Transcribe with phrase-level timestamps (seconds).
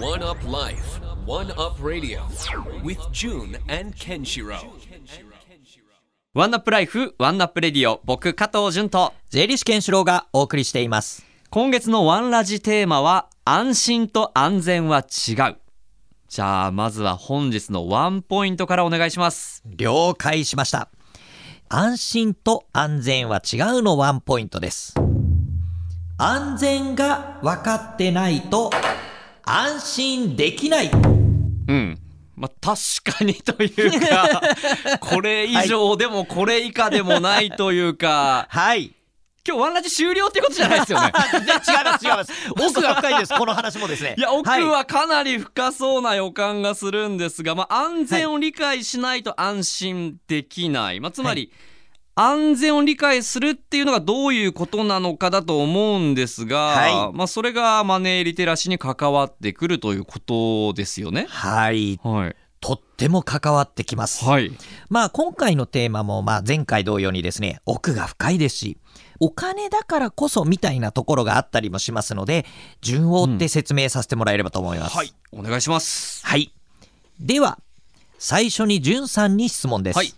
[0.00, 2.22] One Up Life, One Up Radio,
[2.82, 4.56] with Jun and Kenshiro.
[6.32, 11.22] One Up Life、One Up Radio、僕、加藤淳と、税理士健志郎がお送りしています。
[11.50, 15.58] 今月のワンラジテーマは、安心と安全は違う。
[16.28, 19.62] じゃあ、まずは本日のワンポイントからお願いします。
[19.66, 20.88] 了解しました。
[21.68, 24.94] 安心と安全は違うのワンポイントです。
[26.16, 28.70] 安全が分かってないと
[29.44, 30.90] 安心できない。
[30.90, 31.98] うん。
[32.36, 34.40] まあ、確かにというか、
[35.00, 38.94] これ以上でもこれ以下でもないというか、はい。
[39.46, 41.12] 今日ワンラジ終了ってことじゃないですよね。
[41.32, 42.32] 全然違います違います。
[42.52, 43.34] 奥が深いです。
[43.34, 44.14] この話もですね。
[44.16, 51.00] いや、奥はいはかなり深そうな予感がするんですが、まあ、安全を理解しないと安心できない。
[51.00, 51.50] まあ、つまり、
[52.22, 61.26] 安全を理解するっていうのがどういうことなのかだと思うんですが、はいまあ、それがマネーリテラシーに関わってくるということですよね。
[61.30, 61.98] はい。
[62.02, 62.36] はい。
[62.60, 64.26] とっても関わってきます。
[64.26, 64.52] はい。
[64.90, 68.76] まあ今回のテーマもまあ前回同様にですね、奥が深いですし、
[69.18, 72.44] お金だからこそみたいなところがあったりもしますので、
[72.82, 74.96] 順を追って説明させてもらえればと思います。
[74.96, 75.14] はい。
[75.32, 76.26] お願いします。
[76.26, 76.52] はい。
[77.18, 77.58] では、
[78.18, 79.96] 最初にじゅんさんに質問です。
[79.96, 80.12] はい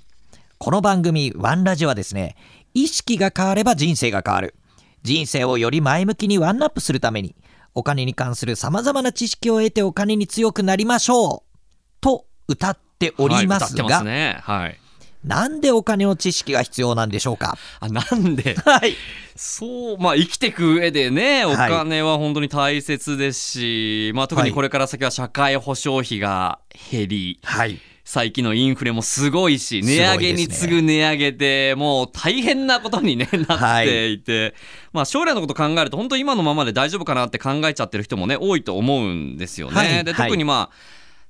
[0.64, 2.36] この番組、ワンラジはですね、
[2.72, 4.54] 意識が変われば人生が変わる。
[5.02, 7.34] 人生をより前向きにワンナップするために、
[7.74, 11.58] お金に関する様々な知識を得てお金に強くなりましょう。
[12.00, 14.38] と歌っておりますが、はいね。
[14.40, 14.78] はい。
[15.24, 17.58] なんでお金の知識が必要なんでしょうか？
[17.80, 18.54] あ、なんで？
[18.64, 18.94] はい。
[19.34, 26.60] そう、まあ生きていく上でね、おはい金は本当に大切ですし、まあ特にこれから先は社会保障費が
[26.92, 27.80] 減り、はい。
[28.12, 34.54] 最近のインフレもすごいし、値上げに次ぐ値上げで、もう大変なことに、ね、なっていて、
[34.92, 39.72] まあ将来のこと考えると、本当今のままで大丈夫かなって考えちゃってる人もね、多いと思うんですよね。
[39.72, 40.76] で、はいはい特にまあ、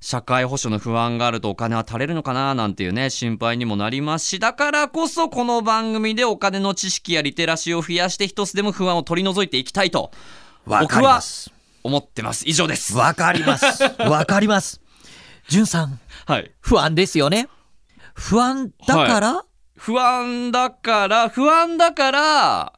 [0.00, 10.10] 社会保障の不安があるとお金は足れるのかななんていうね心配にもなりますしだからこそこの番組でお金の知識やリテラシーを増やして一つでも不安を取り除いていきたいと
[10.66, 11.52] わかります。
[11.84, 13.84] 思ってます以上ですわかります。
[14.00, 14.81] わかります。
[15.48, 17.48] じゅんさん、はい不安ですよね。
[18.14, 19.44] 不安だから、
[19.76, 22.72] 不安だから不安だから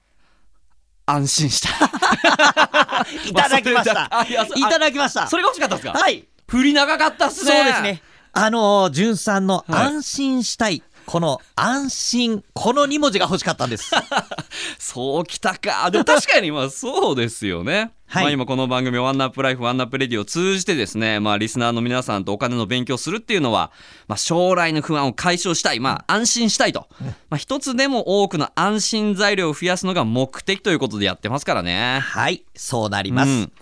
[1.07, 1.69] 安心した
[3.29, 4.09] い、ただきました。
[4.11, 5.27] あいただきました。
[5.27, 5.99] それが欲しかったんですか？
[5.99, 6.27] はい。
[6.49, 8.03] 振り長かったっすねそうですね。
[8.33, 10.83] あのー、じゅんさんのはい安心したい。
[11.07, 13.91] この安心、この2文字が欲しかったんです。
[14.79, 15.91] そうきたか。
[15.91, 17.93] でも確かにまあそうですよね。
[18.07, 23.73] はいまあ今この番組 One Up Life One Up Radio を通じてですね、まあリスナーの皆さんとお金の勉強するっていうのは、
[24.07, 26.87] まあ将来の不安を解消したい、まあ安心したいと。
[27.31, 32.01] まあ一つでも多くの安心材料を増やすのが目的ということでやってますからね。
[32.01, 33.29] はい、そうなります。
[33.29, 33.53] うん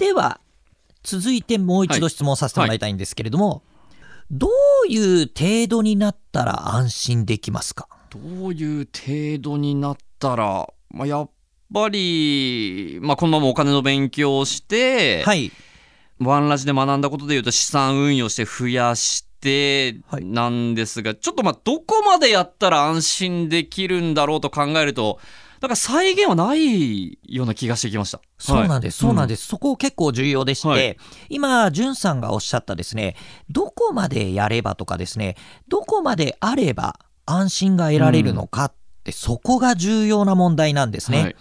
[0.00, 0.40] では、
[1.02, 3.62] 続いてもう一度質問させてもらいたいんですけれども、
[4.30, 4.48] ど
[4.86, 7.88] ういう程度になったら安心できますか？
[8.10, 11.30] どういう程度になったら、まあやっ
[11.74, 15.50] ぱり、まあこのままお金の勉強をして、はい。
[16.20, 25.18] ワンラジで学んだことでいうと資産運用して増やしてはいなんですが、ちょっとまあどこまでやったら安心できるんだろうと考えると
[25.60, 28.20] なんか再現はないような気がしてきました。
[28.38, 29.46] そうなんです、そうなんでです。
[29.46, 30.96] そこ結構重要でして、はい
[31.28, 33.16] 今、んさんがおっしゃったですね、
[33.50, 35.36] どこまでやればとかですね、
[35.68, 41.22] どこまであれば安心が得られるのかって、そこが重要な問題なんですね。
[41.22, 41.36] はい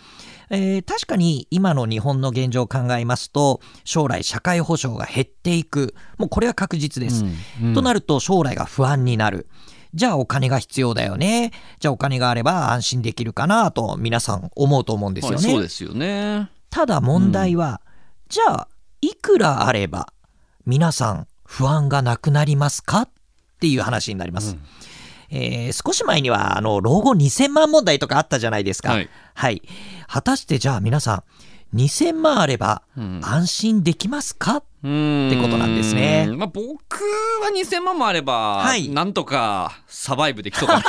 [0.52, 5.94] えー確かに今の日本の現状を考えますと、将来社会保障が減っていく。
[6.18, 7.24] もうこれは確実です。
[7.62, 9.48] うんとなると将来が不安になる。
[9.94, 11.52] じゃあお金が必要だよね。
[11.80, 15.36] じゃあお金があれば安心できるかなと皆さん思うと思うんですよね。
[15.38, 16.50] はいそうですよね。
[16.70, 17.82] ただ問題は、
[18.28, 18.68] じゃあ
[19.02, 20.14] いくらあれば
[20.66, 23.02] 皆さん不安がなくなりますか？
[23.04, 23.10] っ
[23.60, 24.56] ていう話になります。
[25.32, 28.92] えー少し前にはあの老後2000万問題とかあったじゃないですか。
[28.94, 29.62] はいはい。
[30.08, 31.24] 果たしてじゃあ皆さ
[31.74, 36.30] ん2000万あればうん安心できますか、ってことなんですね。
[36.38, 37.04] まあ、僕
[37.42, 38.88] は2000万もあれば、はい。
[38.88, 40.82] なんとかサバイブできそうか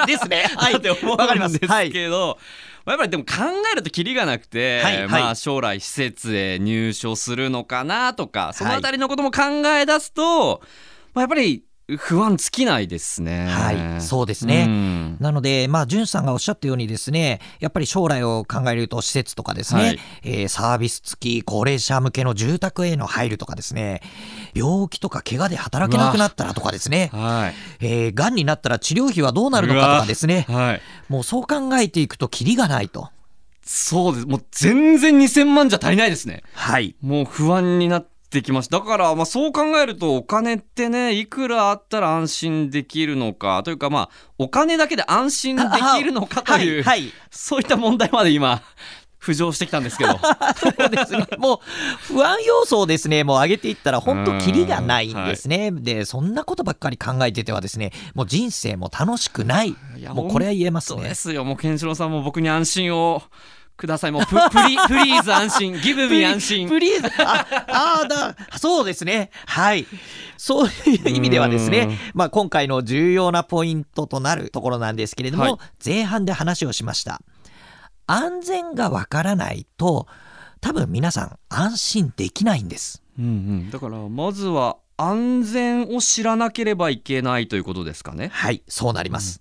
[0.00, 0.06] な。
[0.06, 0.46] ですね。
[0.56, 2.38] は って思わかりますうんですけど、
[2.86, 3.32] まあやっぱりでも考
[3.72, 5.08] えるとキリがなくて、はいはい。
[5.08, 9.42] まあ将来施設へ入所するのかなとかそのあたりのことも考
[9.78, 10.62] え出すと、
[11.12, 11.64] まあ、やっぱり
[11.98, 13.46] 不安尽きないですね。
[13.46, 14.66] はい、そうですね。
[14.68, 24.02] うんなので、まあ、んさんがおっしゃったようにですね、やっぱり将来を考えると施設とかですね、はいえーサービス付き高齢者向けの住宅への配慮とかですね、
[24.54, 27.86] 病気とか怪我で働けなくなったらとかですね、はい。
[27.86, 30.80] えー、癌になったら治療費はどうなるのかとかですね、はい。
[31.08, 33.08] もうそう考えていくとキリがないと。
[33.62, 34.26] そうです。
[34.26, 36.42] もう全然2000万じゃ足りないですね。
[36.54, 36.96] はい。
[37.00, 45.62] もう不安になっってきましただからまあそう考えるとお金ってねいくらあったら安心できるのかというかまあお金だけで安心で
[45.98, 48.62] きるのかという、はい、はいそういった問題まで今
[49.20, 50.12] 浮上してきたんですけど
[50.56, 51.26] そうですね。
[51.36, 51.58] もう
[52.14, 55.70] 不安要素をですね、もう上げていったら本当キリがないんですね。
[55.72, 59.76] で、そんなことばっかり考えててはですね、もう人生も楽しくない。
[59.98, 61.14] いやもうこれは言えますねそうで。
[61.14, 63.22] すよもうケンシロウさんも僕に安心を
[63.80, 64.12] ください。
[64.12, 64.36] もうププ
[64.68, 65.80] リ プリーズ安心。
[65.80, 66.68] ギブミ安心。
[66.68, 67.10] プリーズ。
[67.22, 69.30] ああーだそうですね。
[69.46, 69.86] はい。
[70.36, 75.56] そういう意味ではですね、まあ、今回の重要なポイントとなるところなんですけれども、はい。
[75.84, 77.20] 前半で話をしました。
[78.06, 80.06] 安全がわからないと
[80.60, 83.02] 多分皆さん安心できないんです。
[83.18, 88.28] うんうん、だからまずは安全を知らなければいけないということですかね。
[88.32, 88.62] はい。
[88.68, 89.40] そうなります、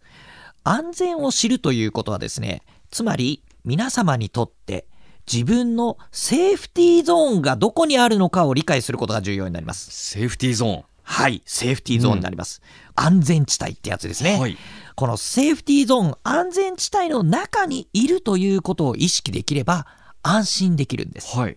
[0.63, 2.61] 安全を知るということはですね
[2.91, 4.87] つまり皆様にとって
[5.31, 10.83] 自分のセーフティーゾーンがどこにあるのかを理解することが重要になりますセーフティーゾーン。
[11.03, 12.61] はい、セーフティーゾーンになります。
[12.93, 14.39] 安全地帯ってやつですね。
[14.39, 14.57] はい
[14.99, 19.87] このセーフティーゾーン、安全地帯の中にいるということを意識できれば
[20.23, 21.37] 安心できるんです。
[21.37, 21.55] はい。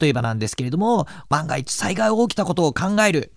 [0.00, 3.32] 例えばなんですけれども、万が一災害が起きたことを考える。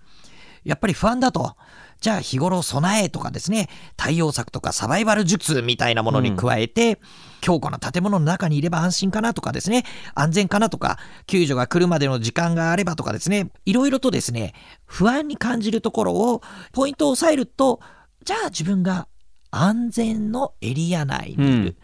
[0.62, 1.56] やっぱり不安だと。
[2.00, 6.98] じゃあ日頃備えとかですね、対応策とかサバイバル術みたいなものに加えて、
[7.40, 9.84] 強固な建物の中にいれば安心かなとかですね、
[10.14, 14.54] 安全かなとか、救助が来るまでの時間があればとかですね、いろいろとですね、
[14.86, 16.42] 不安に感じるところを
[16.72, 17.80] ポイントを押さえると、
[18.24, 19.08] じゃあ自分が
[19.50, 21.76] 安全のエリア内にいる。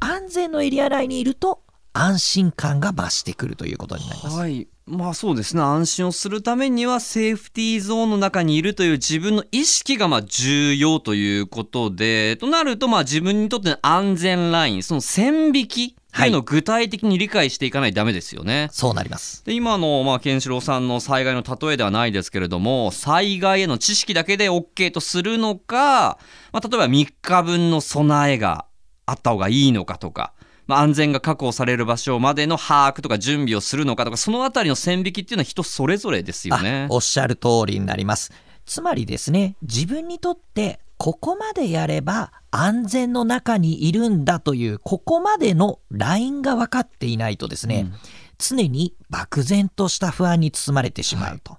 [0.00, 1.62] 安全のエリア内にいると
[1.92, 4.36] 安心感が増してくるということになります。
[4.36, 4.68] はい。
[4.90, 5.62] まあそうですね。
[5.62, 18.68] 安心をするためにはセーフティーゾーンの中にいるという自分の意識がまあ重要ということで、となるとまあ自分にとっての安全ライン、その線引きっていうのを具体的に理解していかないとダメですよね。
[18.72, 19.44] そうなります。
[19.44, 26.18] で今の、まあ、ケンシロウさんの災害の例えではないですけれども災害への知識だけで OK とするのか、
[26.52, 28.66] まあ、例えば3日分の備えが
[29.06, 30.32] あった方がいいのかとか、
[30.70, 36.94] まあ、安全が確保される場所までの把握とか準備をするのかとかそのあたりの線引きっていうのは人それぞれですよねあ。
[36.94, 38.32] おっしゃる通りになります。
[38.66, 47.90] つまりですね、自分にとってここまでやれば安全の中にいるんだというここまでのラインが分かっていないとですね、
[48.38, 51.58] 常に漠然とした不安に包まれてしまうと。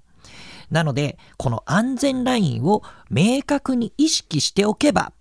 [0.70, 5.12] なので、この安全ラインを明確に意識しておけば、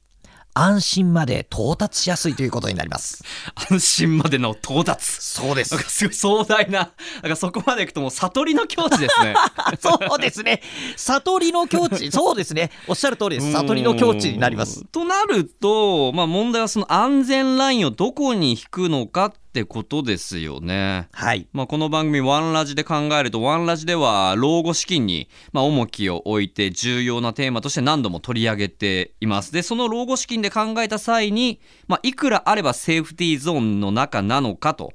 [0.54, 3.24] 安心まで到達しやすいということになります。
[3.56, 9.36] 安心までの到達そうでなんかすごい壮大ななんかそこまでいくともう悟りの境地ですね。
[9.80, 10.62] そうですね。
[10.98, 12.12] 悟りの境地。
[12.12, 12.72] そうですね。
[12.88, 13.52] おっしゃる通りです。
[13.52, 14.84] 悟りの境地になります。
[14.86, 21.10] となると、まあ、問題はその安全ラインをどこに引くのかってことですよね。
[21.12, 21.48] はい。
[21.52, 29.52] まあ、この番組「ワンラジ」で考えると「ワンラジ」では老後資金にまあ重きを置いて重要なテーマとして何度も取り上げています。
[29.52, 34.94] でその老後資金で考えた際に、まあ、いくらあればセーフティーゾーンの中なのかと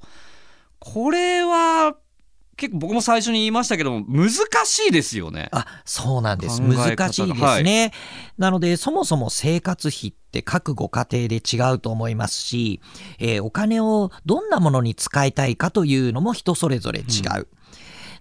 [0.78, 1.96] これは
[2.56, 4.30] 結構僕も最初に言いましたけども難
[4.64, 5.48] しいですよね。
[5.52, 6.62] あ、そうなんです。
[6.62, 7.92] 難しいですね。
[8.38, 12.80] なので、そもそも生活費って各ご家庭で違うと思いますし、
[13.18, 17.02] えーお金をどんなものに使いたいかというのも人それぞれ違
[17.38, 17.48] う。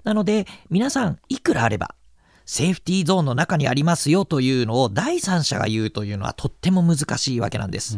[0.03, 1.95] なので、皆さん、いくらあれば、
[2.45, 7.97] セーフティーゾーンの中にありますよというのを第三者が言うというのはとっても難しいわけなんです。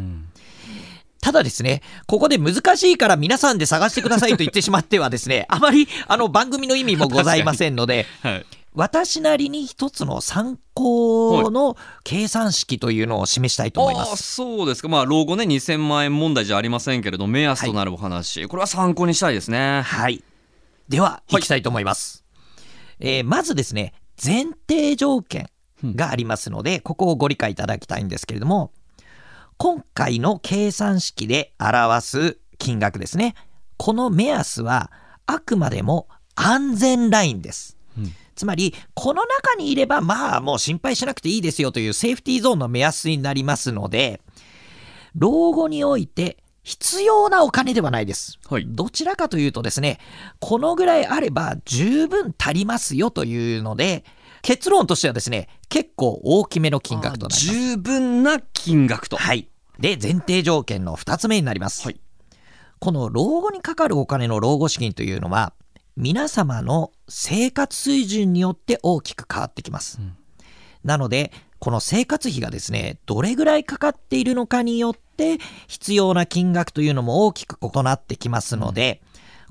[1.22, 14.36] ただですね、ここで難しいから皆さんで探してくださいと言ってしまってはですね、 あまりあの番組の意味もございませんので、 はい私なりに一つの参考の計算式というのを示したいと思います。
[14.36, 19.82] そうですかまあ老後ね2000万円問題じゃありませんけれど目安となるお話、これは参考にしたいですね。
[19.82, 20.24] はい。
[20.90, 22.24] では、いきたいと思います。
[23.00, 23.94] えーまずですね、
[24.24, 25.50] 前提条件
[25.84, 28.72] がありますので、ここをご理解いただきたいんですけれども、
[29.58, 33.34] 今回の計算式で表す金額ですね。
[33.78, 34.92] この目安は、
[35.26, 37.78] あくまでも安全ラインです。
[38.36, 44.22] つまり、この中にいれば、まあ、もう心配しなくていいですよというセーフティーゾーンの目安になりますので、
[45.16, 48.38] 老後において必要なお金ではないです。
[48.48, 50.00] はいどちらかというとですね、
[50.40, 54.04] このぐらいあれば十分足りますよというので、
[54.48, 57.54] 結論としてはですね、結構大きめの金額となります。
[57.54, 59.18] 十分な金額と。
[59.18, 59.50] はい。
[59.78, 61.84] で、前提条件の2つ目になります。
[61.84, 62.00] はい
[62.80, 65.52] この老後にかかるお金の老後資金というのは、
[65.98, 70.00] 皆様の生活水準によって大きく変わってきます。
[70.84, 79.02] なので、この生活費がですね、どれぐらいかかっているのかによって、必要な金額というのも大きく異なってきますので、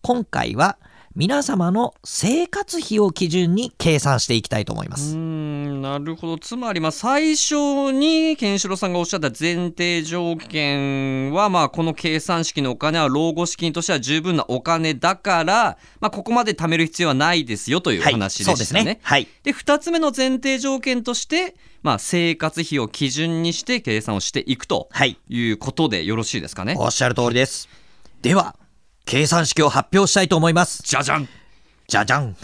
[0.02, 0.78] 今回は
[1.16, 5.16] 皆様の生活費を基準に計算していきたいと思います。
[5.16, 7.54] んなるほどつまりまあ最初
[7.90, 18.84] にケンシロウさんがおっしゃった前提条件はまあこの計算式のお金は老後資金としては十分なお金だから、まあ、ここまで貯める必要はないですよというはい、話でしたね。
[18.84, 19.00] ね。
[19.02, 19.26] はい。
[19.42, 25.18] で2つ目の前提条件として、まあ、生活費を基準にして計算をしていくとはい。
[25.30, 26.74] いうことでよろしいですかね？
[26.76, 27.70] おっしゃる通りです。
[28.20, 28.54] では、
[29.06, 30.82] 計算式を発表したいと思います。
[30.82, 31.28] じゃじゃん
[31.86, 32.36] じゃじゃん。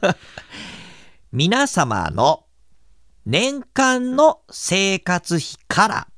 [1.32, 2.44] 皆様の
[3.24, 6.08] 年間の生活費から、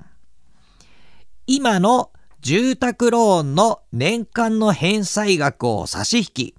[1.47, 2.11] 今の
[2.41, 6.55] 住宅ローンの年間の返済額を差し引き、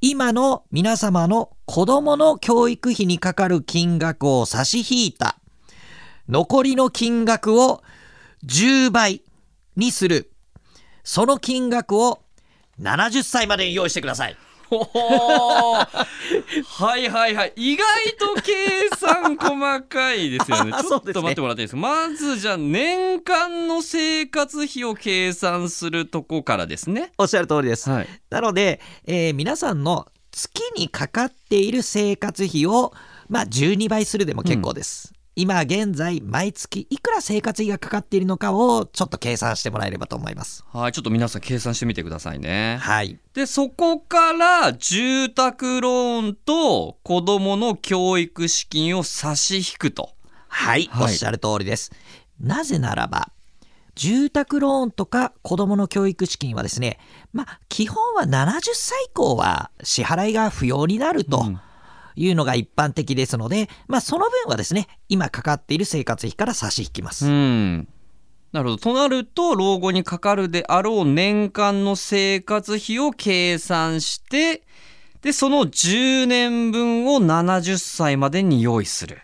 [0.00, 5.40] 今の皆様の子供の教育費にかかる金額を差し引いた、
[6.28, 7.82] 残りの金額を
[8.46, 9.22] 10倍
[9.74, 10.30] にする、
[11.04, 12.20] その金額を
[12.80, 14.36] 70歳までに用意してください。
[16.66, 17.86] はいはいはい意外
[18.18, 21.76] と計算細かいですよね ちょっと待ってもらっていいですか？
[21.76, 27.90] まずじゃあ年間の生活費を計算するとこからですねおっしゃる通りです。
[27.90, 32.92] はいなので、えー皆さんの月にかかっている生活費を、
[33.28, 35.12] まあ、12倍するでも結構です。
[35.36, 40.64] 今現在毎月いくら生活費がかかっているのかをちょっと計算してもらえればと思います。
[40.72, 43.18] はいちょっと皆さん計算してみてくださいねはい。
[43.32, 50.10] でそこから住宅ローンと子どもの教育資金を差し引くと
[50.46, 51.90] はい、はいおっしゃる通りです。
[52.40, 53.30] なぜならば、
[53.94, 56.98] 住宅ローンとか子供の教育資金はですね、
[57.32, 61.60] まあ、基本は70歳以降は支払いが不要になるとうん
[62.16, 67.26] いうのが一般的ですので、まあ、その分はですね、今かかっている生活費から差し引きます。
[67.26, 67.88] うん
[68.52, 74.62] なるほどとなると老後にかかるであろう年間の生活費を計算して
[75.22, 79.22] でその10年分を70歳までに用意する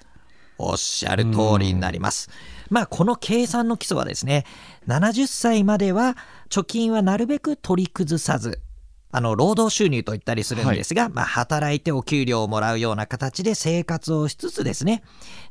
[0.59, 2.29] おっしゃる通りになります。
[2.71, 4.45] まあこの計算の基礎はですね
[4.89, 6.17] 70歳までは
[6.49, 8.61] 貯金はなるべく取り崩さず
[9.13, 15.03] あの労働収入と言ったりするんですが、まあ、働いてお給料をもらうような形で生活をしつつですね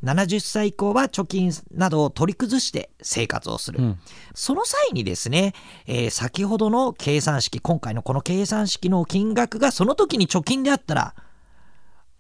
[0.04, 4.00] 70歳以降は貯金などを取り崩して生活をする、うん。
[4.34, 5.54] その際にですね、
[5.88, 11.16] えー先ほどの計算式今回のこの計算式の金額がその時に貯金であったら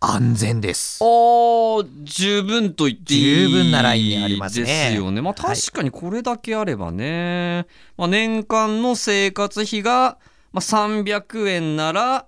[0.01, 0.99] 安全です。
[1.01, 4.65] おー十分と言っていい十分なラインにありますね。
[4.65, 7.65] ですよねまあはい確かにこれだけあればね、
[7.97, 10.17] まあ、年間の生活費が、
[10.51, 12.25] まあ、300円なら、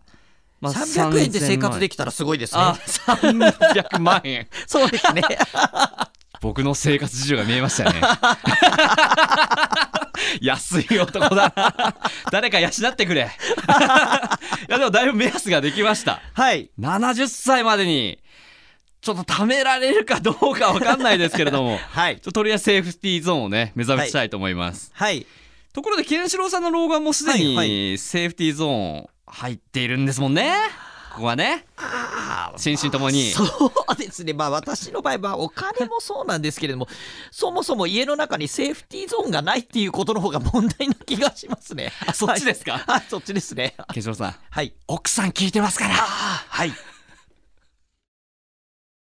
[0.59, 2.61] まあ、300円で生活でききたらすごいですね。
[2.61, 5.21] あ300万円そうですね。
[6.41, 8.01] 僕の生活事情が見えましたね
[10.41, 11.95] 安い男だな
[12.31, 13.25] 誰か養ってくれ い
[14.67, 16.71] やでもだいぶ目安ができましたはい。
[16.79, 18.17] 70歳までに
[19.01, 22.21] ちょっと貯められるかどうかわかんないですけれどもはいちょっ。
[22.23, 25.27] ととりあえずセーフティーゾーンをね目指したいと思います、はい。
[25.73, 30.53] ところでケンシロウさんの老眼もすでに、はいはセーフティーゾーン入っているんですもんね
[31.13, 34.33] ここはねあ心身ともにそうですね。
[34.33, 36.87] まあ私の場合はお金もそうなんですけれども、
[37.31, 41.91] そもそも家の中にセーフティーゾーンがないっていうことの方が問題な気がしますね。
[42.07, 42.73] あそっちですか？
[42.73, 43.75] はい、はいそっちですね。
[43.93, 44.73] ケンシロウさんはい。
[44.87, 46.71] 奥さん聞いてますからああ、はい。